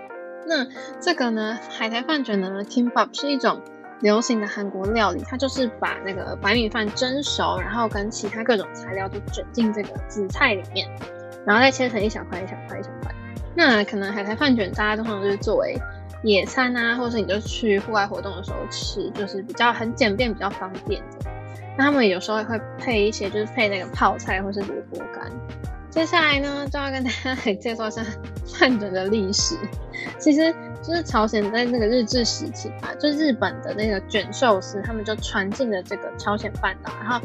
[0.47, 0.67] 那
[1.01, 3.61] 这个呢，海苔饭卷呢，Kimbap 是一种
[4.01, 10.89] 流行的韩国料理，它就是把那个白米饭蒸熟，然后跟其他各种材料都卷进这个紫菜里面，
[11.47, 13.15] 然后再切成一小块一小块一小块。
[13.55, 15.77] 那可能海苔饭卷大家通常就是作为
[16.23, 21.31] 野餐啊，或者是你就去户外活动的时候吃，就是比较很简便、比较方便的。
[21.79, 25.31] 那他们有时候也会配一些，就是配那个泡菜或是萝卜干。
[25.89, 28.03] 接下来呢，就要跟大家来介绍一下
[28.59, 29.57] 饭卷的历史。
[30.19, 37.21] 其实就是朝鲜在那个日治时期吧，就日本的那个卷寿司，他们就传进了这个朝鲜半岛，然后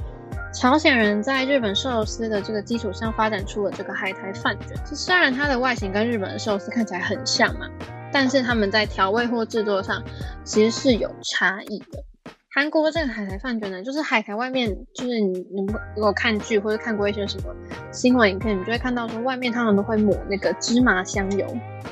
[0.54, 4.76] 朝鲜人在日本寿司的这个基础上发展出了这个海苔饭卷。
[4.86, 7.68] 虽然它的外形跟日本的寿司看起来很像嘛。
[8.16, 10.02] 但是他们在调味或制作上
[10.46, 12.02] 其实是有差异的。
[12.50, 17.54] 韩国这个海苔饭卷呢，就是海苔外面，就是你你如果看剧或者看过一些什么
[17.92, 21.46] 新闻影片，你就会看到说外面他们都会抹那个芝麻香油，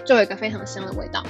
[0.06, 1.22] 就有一个非常香的味道。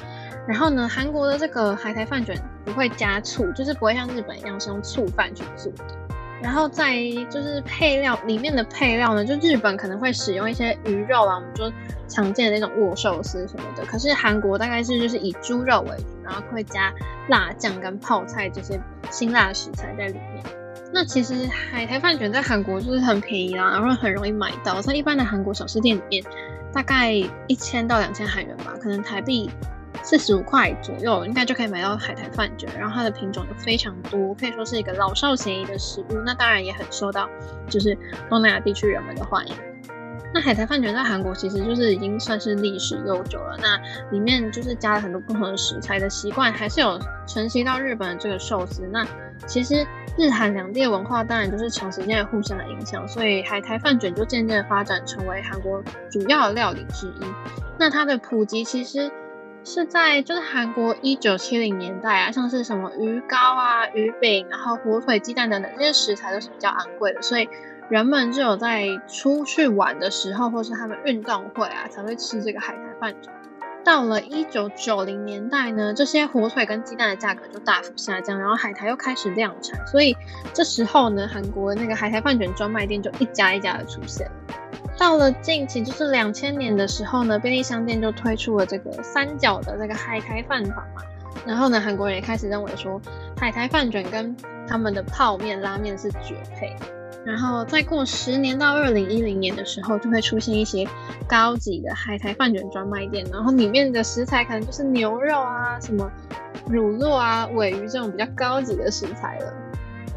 [0.48, 6.03] 然后呢，韩国的这个海苔饭卷不会加醋，就是不会像日本一样是用醋饭去做的。
[6.44, 6.94] 然后在
[7.30, 11.72] 就是配料里面的配料呢，就日本可能会使用一些鱼肉啊，我们就
[12.10, 13.86] 常见的那种握寿司什么的。
[13.86, 16.94] 可是韩国大概是就是以猪肉为主，然后会加
[17.30, 18.80] 辣酱跟泡菜这些
[19.10, 20.44] 辛辣食材在里面。
[20.92, 26.24] 那其实海苔饭卷在韩国就是很便宜啦，然后很容易买到，在一般的韩国小吃店里面，
[26.74, 27.14] 大概
[27.48, 29.50] 一千到两千韩元吧，可能台币。
[30.04, 36.22] 四十五块左右，应该就可以买到海苔饭卷，然后它的品种就非常多，可以说是一个老少咸宜的食物。
[36.26, 37.30] 那当然也很受到
[37.70, 37.98] 就是
[38.30, 39.56] 东南亚地区人们的欢迎。
[40.34, 43.80] 那海苔饭卷在韩国其实就是已经算是历史悠久了，那
[44.12, 48.86] 里面就是加了很多不同的食材的习惯，还是有承袭到日本的这个寿司。
[48.92, 49.08] 那
[49.46, 49.86] 其实
[50.18, 57.26] 日韩两地的文化当然都是长时间的互相的影响，所以海苔饭卷就渐渐发展成为韩国主要的料理之一。
[57.80, 59.10] 那它的普及其实。
[59.66, 67.48] 是在就是韩国一九七零年代啊，像是什么鱼糕啊、鱼饼，然后火腿、鸡蛋等等这些食材都是比较昂贵的，所以
[67.90, 73.34] 人们只有在出去玩的时候，或是他们运动会啊，才会吃这个海苔饭卷。
[73.86, 80.16] 到了一九九零年代呢，这些火腿跟鸡蛋的价格就大幅下降，然后海苔又开始量产，所以
[80.54, 84.34] 这时候呢，韩国那个海苔饭卷专卖店就一家一家的出现了。
[84.98, 91.02] 到了近期，就是两千年的时候呢，便利商店就推出了这个三角的这个海苔饭团嘛。
[91.46, 93.02] 然后呢，韩国人也开始认为说，
[93.38, 94.36] 海苔饭卷跟
[94.68, 96.76] 他们的泡面、拉面是绝配。
[97.26, 100.88] 然后再过十年到二零一零年的时候，就会出现一些
[101.28, 106.10] 高级的海苔饭卷专卖店，然后里面的食材可能就是牛肉啊、什么
[106.68, 109.54] 乳酪啊、尾鱼这种比较高级的食材了。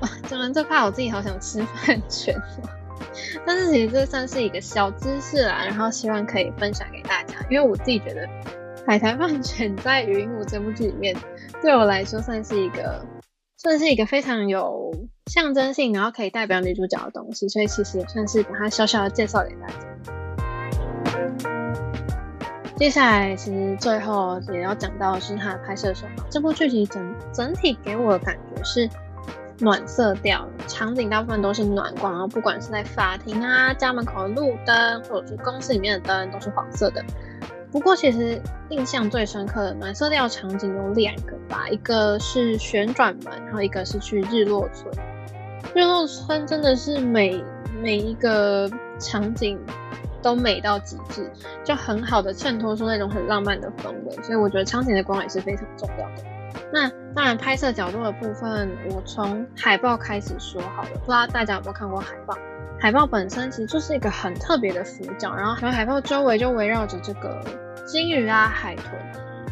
[0.01, 2.37] 哇，讲完这怕我自己好想吃饭卷。
[3.46, 7.35] 但是其实这算是一个小知识啦，然后希望可以分享给大家。
[7.50, 8.29] 因为我自己觉得
[8.87, 11.16] 海苔饭卷在《云雾》这部剧里面，
[11.61, 13.05] 对我来说算是一个
[13.57, 14.92] 算是一个非常有
[15.26, 19.74] 象征性，然后可以代表女主角的东西，所以其实也算是把它小小的介绍给大家。
[22.76, 28.88] 接下来其实最后也要讲到的是它的拍摄手法，这部剧集整整体给我的感觉是。
[29.59, 37.03] 暖色调，场景大部分都是暖光，然后不管是在法庭啊、家门口的路灯，或者是公司里面的灯，都是黄色的。
[37.73, 38.40] 不过，其实
[38.71, 44.92] 印象最深刻的暖色调场景有两个吧，一个是旋转门，然后一个是去日落村。
[45.75, 47.42] 日落村真的是每
[47.83, 49.59] 每一个场景
[50.23, 51.31] 都美到极致，
[51.64, 56.36] 就很好的衬托出那种很浪漫的氛围，所以我觉得场景的光也是非常重要的。
[56.73, 60.90] 那当然，拍摄角度的部分，我从海报开始说好了。
[61.01, 62.37] 不知道大家有没有看过海报？
[62.79, 67.42] 海报本身其实就是一个很特别的俯角，然后还有海报周围就围绕着这个
[67.87, 68.92] 鲸鱼啊、海豚。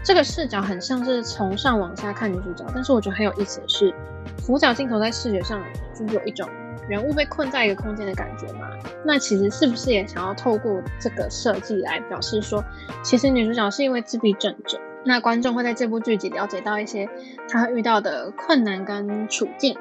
[0.03, 3.95] 这个视角很像是从上往下看女主角，但是我觉得很有意思的是，
[4.37, 5.63] 俯角镜头在视觉上
[5.95, 6.47] 就有一种
[6.87, 8.69] 人物被困在一个空间的感觉嘛。
[9.07, 12.63] 那其实是不是也想要透过这个设计来表示说，
[13.03, 14.79] 其实女主角是一位自闭症者？
[15.05, 17.09] 那观众会在这部剧集了解到一些
[17.49, 19.77] 他遇到的困难跟处境，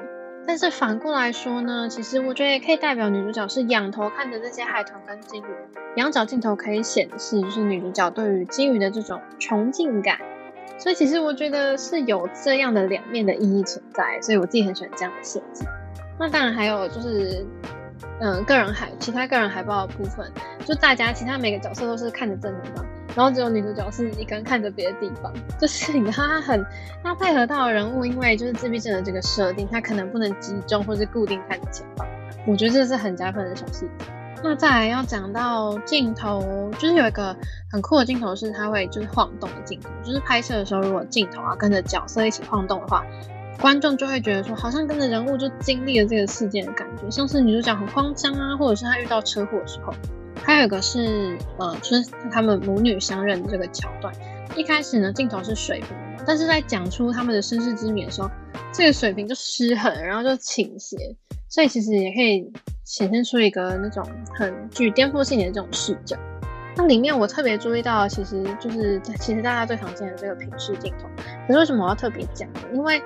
[0.46, 5.46] 但是反过来说呢，其实我觉得也可以代表女主角是仰头看着这些海豚跟鲸鱼，
[5.96, 10.18] 仰角镜头可以显示就是女主角对于鲸鱼的这种崇敬感，
[10.78, 15.64] 所以其实我觉得是有这样的两面的意义存在，所以我自己很喜欢这样的设计。
[16.18, 17.44] 那当然还有就是，
[18.20, 20.30] 嗯，个人海其他个人海报的部分，
[20.64, 22.84] 就大家其他每个角色都是看着正前方。
[23.16, 26.66] 然后只有女主角是一个人看着别的地方，就是你看她很，
[27.02, 32.04] 她配合到的人物，因为就是自闭症的这个设定，她可能不能集中或是固定看着前方，
[32.44, 34.06] 我觉得这是很加分的小细节。
[34.42, 37.34] 那再来要讲到镜头，就是有一个
[37.70, 43.04] 很酷的镜头是它会就是晃动的镜头，就是拍摄的时候如果镜头啊跟着角色一起晃动的话，
[43.60, 49.92] 观众就会觉得说好像跟着人物就经历了这个事件的感觉，像是女主角很慌张啊，或者是她遇到车祸的时候。
[50.42, 54.12] 还有一个是，呃，就是他们母女相认的这个桥段。
[54.54, 55.88] 一开始呢，镜头是水平
[56.18, 58.30] 的，但是在讲出他们的身世之谜的时候，
[58.70, 60.96] 这个水平就失衡，然后就倾斜，
[61.48, 62.52] 所以其实也可以
[62.84, 66.14] 显现出一个那种很具颠覆性的这种视角。
[66.76, 71.08] 那里面我特别注意到，其实就是其实大家最常见的这个平视镜头。
[71.46, 72.60] 可是为什么我要特别讲呢？
[72.74, 73.00] 因为，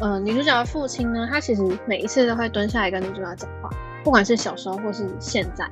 [0.00, 3.70] 呃，女主角的父亲呢，他其实每一次都会蹲下来跟女主角讲话。
[4.04, 5.64] 不管是小时候或是现在，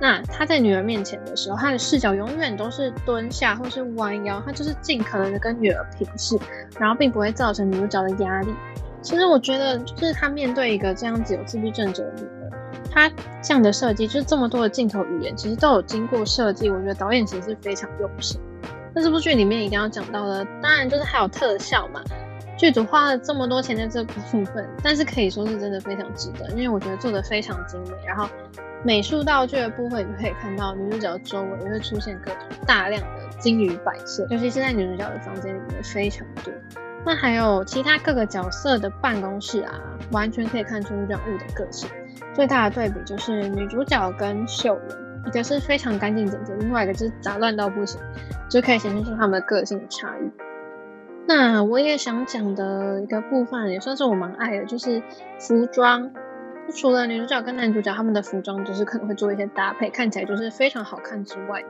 [0.00, 6.38] 那他在女儿面前的时候，他的视角永远都是蹲下或是弯腰，他就是尽可能的跟女儿平视，
[6.78, 8.54] 然后并不会造成女主角的压力。
[9.00, 12.50] 其实我觉得，就是他面对一个这样子有自闭症者的女儿，
[12.88, 13.10] 他
[13.42, 16.70] 这样的设计，就是这么多的镜头语言，其实都有经过设计。
[16.70, 18.40] 我觉得导演其实是非常用心。
[18.94, 22.00] 那这部剧里面一定要讲到的，当然就是还有特效嘛。
[22.62, 28.06] 剧组花了这么多钱在这部分，但是可以说是真的非常值得，因为我觉得做的非常精美。
[28.06, 28.28] 然后
[28.84, 36.54] 美术道具的部分，你就可以看到女主角周围会出现各种大量的金鱼摆设，尤其是在女主角的房间里面非常多。
[37.04, 39.80] 那还有其他各个角色的办公室啊，
[40.12, 41.90] 完全可以看出人物的个性。
[42.32, 48.00] 最大的对比就是女主角跟秀妍，一个是非常干净整洁，另外一个就是杂乱到不行，
[48.48, 50.30] 就可以显示出他们的个性差异。
[51.26, 55.02] 那我也想讲的一个部分，也算是我蛮爱的，就是
[55.38, 56.10] 服装。
[56.74, 61.68] 除了女主角跟男主角他们的服装，就是可能会做一些搭配，看起来就是非常好看之外的，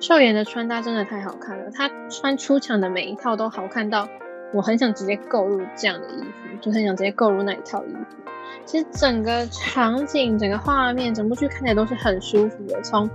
[0.00, 1.70] 秀妍的穿搭真的太好看了。
[1.70, 4.08] 她穿出场的每一套都好看到，
[4.52, 8.16] 我很想直接购入这样的衣服，就很想直接购入那一套衣服。
[8.64, 13.08] 其实整个场景、整个画面、整部剧看起来都是很舒服的，从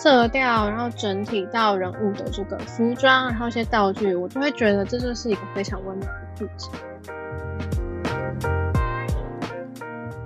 [0.00, 6.70] 色调，然后整体到人物的这个服装，然后一些道具，我就会觉得这就是一个非常温暖的剧情。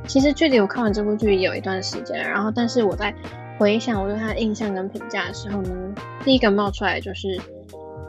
[0.07, 3.15] 其实距离我看完这部剧有一段时间，然后但是我在
[3.59, 5.71] 回想我对他的印象跟评价的时候呢，
[6.23, 7.41] 第一个冒出来就是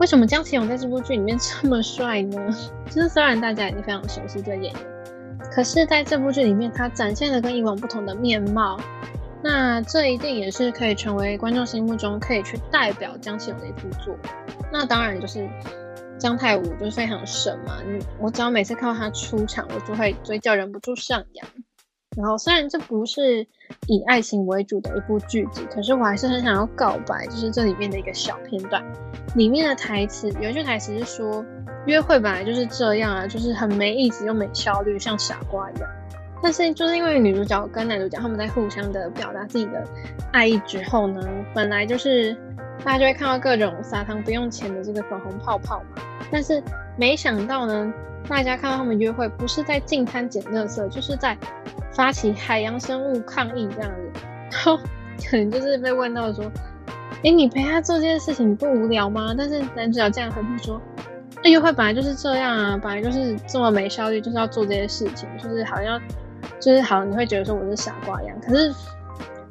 [0.01, 2.37] 为什么江启勇在这部剧里面这么帅呢？
[2.91, 4.73] 其实虽然大家已经非常熟悉这演员，
[5.49, 8.77] 可是在这部剧里面他展现了跟以往不同的面貌。
[9.43, 14.15] 那这一定也是可以成为观众心目中可以去代表江启勇的一部作。
[14.71, 15.47] 那当然就是
[16.17, 17.81] 姜太武，就是非常神嘛。
[17.85, 21.45] 你我只要每次看到他出场，我就会嘴角忍不住上扬。
[22.15, 23.47] 然后虽然这不是
[23.87, 28.83] 以爱情为主的一部剧集，可是我还是很想要告白，就是这里面的一个小片段，
[29.35, 31.43] 里面的台词有一句台词是说，
[31.87, 35.89] 约会本来就是这样啊，就是很没意思又没效率，像傻瓜一样。
[36.43, 39.81] 但是就是因为女主角跟男主角他们在互相的表达自己的
[40.33, 41.25] 爱意之后呢，
[41.55, 42.35] 本来就是
[42.83, 46.03] 大家就会看到各种撒糖不用钱的这个粉红泡泡嘛。
[46.29, 46.61] 但是
[46.97, 47.93] 没想到呢，
[48.27, 51.37] 大家看到他们约会不是在净滩捡垃圾，就是在
[51.93, 54.21] 发起海洋生物抗议这样子。
[54.51, 54.77] 然后
[55.29, 56.51] 可能就是被问到说
[57.23, 60.81] ：“哎，你陪他做这件事情你不无聊吗？”但是男主角这样回复说。
[61.41, 66.01] 那约会本来就是这样啊，本来就是这么没效率，就是要做这些事情，就是好像。
[66.59, 68.73] 就是好，你会觉得说我是傻瓜一样，可是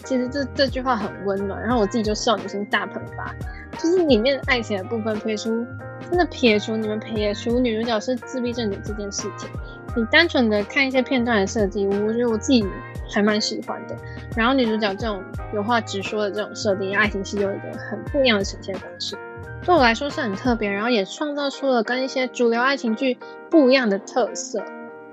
[0.05, 3.35] 其实这这句话很温暖，然后我自己就少女心大喷发，
[3.79, 5.65] 就是里面的爱情的部分撇除，
[6.09, 9.49] 真的撇除你们撇除女主角是自闭症的这件事情，
[9.95, 12.67] 你单纯的看一些片段的设计，我觉得我自己
[13.09, 13.97] 还蛮喜欢的。
[14.37, 15.23] 然后女主角这种
[15.55, 19.17] 有话直说的这种设定，爱情戏有一个很不一样的呈现方式，
[19.65, 23.17] 对我来说是很特别，然后也创造出了跟一些主流爱情剧
[23.49, 24.61] 不一样的特色。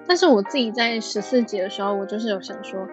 [0.09, 2.87] 但是我自己在十四集的时候，我就是有想说，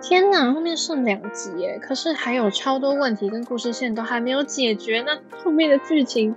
[0.00, 6.34] 天哪，后面剩两集耶，可是还有超多问题跟故事线都还没有解决，那后面的剧情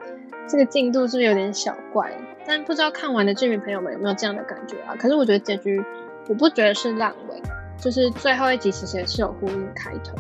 [0.48, 2.14] 这个进度是不是有点小怪？
[2.46, 4.94] 但不知道看完的剧迷朋友们有没有这样的感觉啊？
[5.00, 5.84] 可是我觉得结局
[6.30, 7.42] 我不觉得是烂尾，
[7.82, 10.16] 就是最后一集其实也是有呼应开头。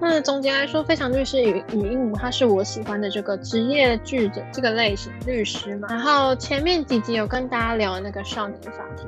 [0.00, 5.88] 那总结来说，《非常律师与与英禑》它是我喜欢的这个职业剧的这个类型律师嘛。
[5.90, 9.06] 然后前面几集有跟大家聊那个《少年法庭》，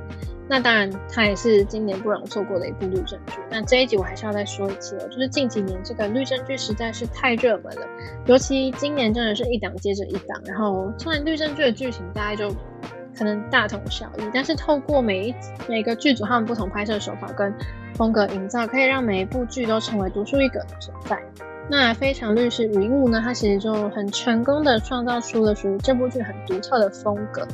[0.49, 3.39] 那当然它也是今年不容错过的一部律政剧。
[3.51, 7.87] 那这一集我还是要再说一次哦，就是近几年这个律政剧实在是太热门了，
[8.27, 10.43] 尤其今年真的是一档接着一档。
[10.45, 12.55] 然后虽然律政剧的剧情大概就
[13.17, 15.35] 可能大同小异，但是透过每一
[15.67, 17.51] 每个剧组他们不同拍摄手法跟
[18.03, 21.17] 风格营造，可以让每一部剧都成为独树一格的存在。
[21.71, 27.47] 那《非常律师禹英禑》呢，它其实就很成功的创造出了属于这部剧很独特的风格。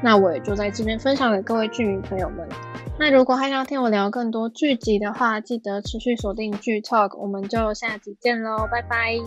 [0.00, 2.48] 那我也就在这边分享给各位剧迷朋友们。
[2.96, 9.18] 那如果还想听我聊更多剧集的话，记得持续锁定剧 Talk，我们就下集见喽，拜拜。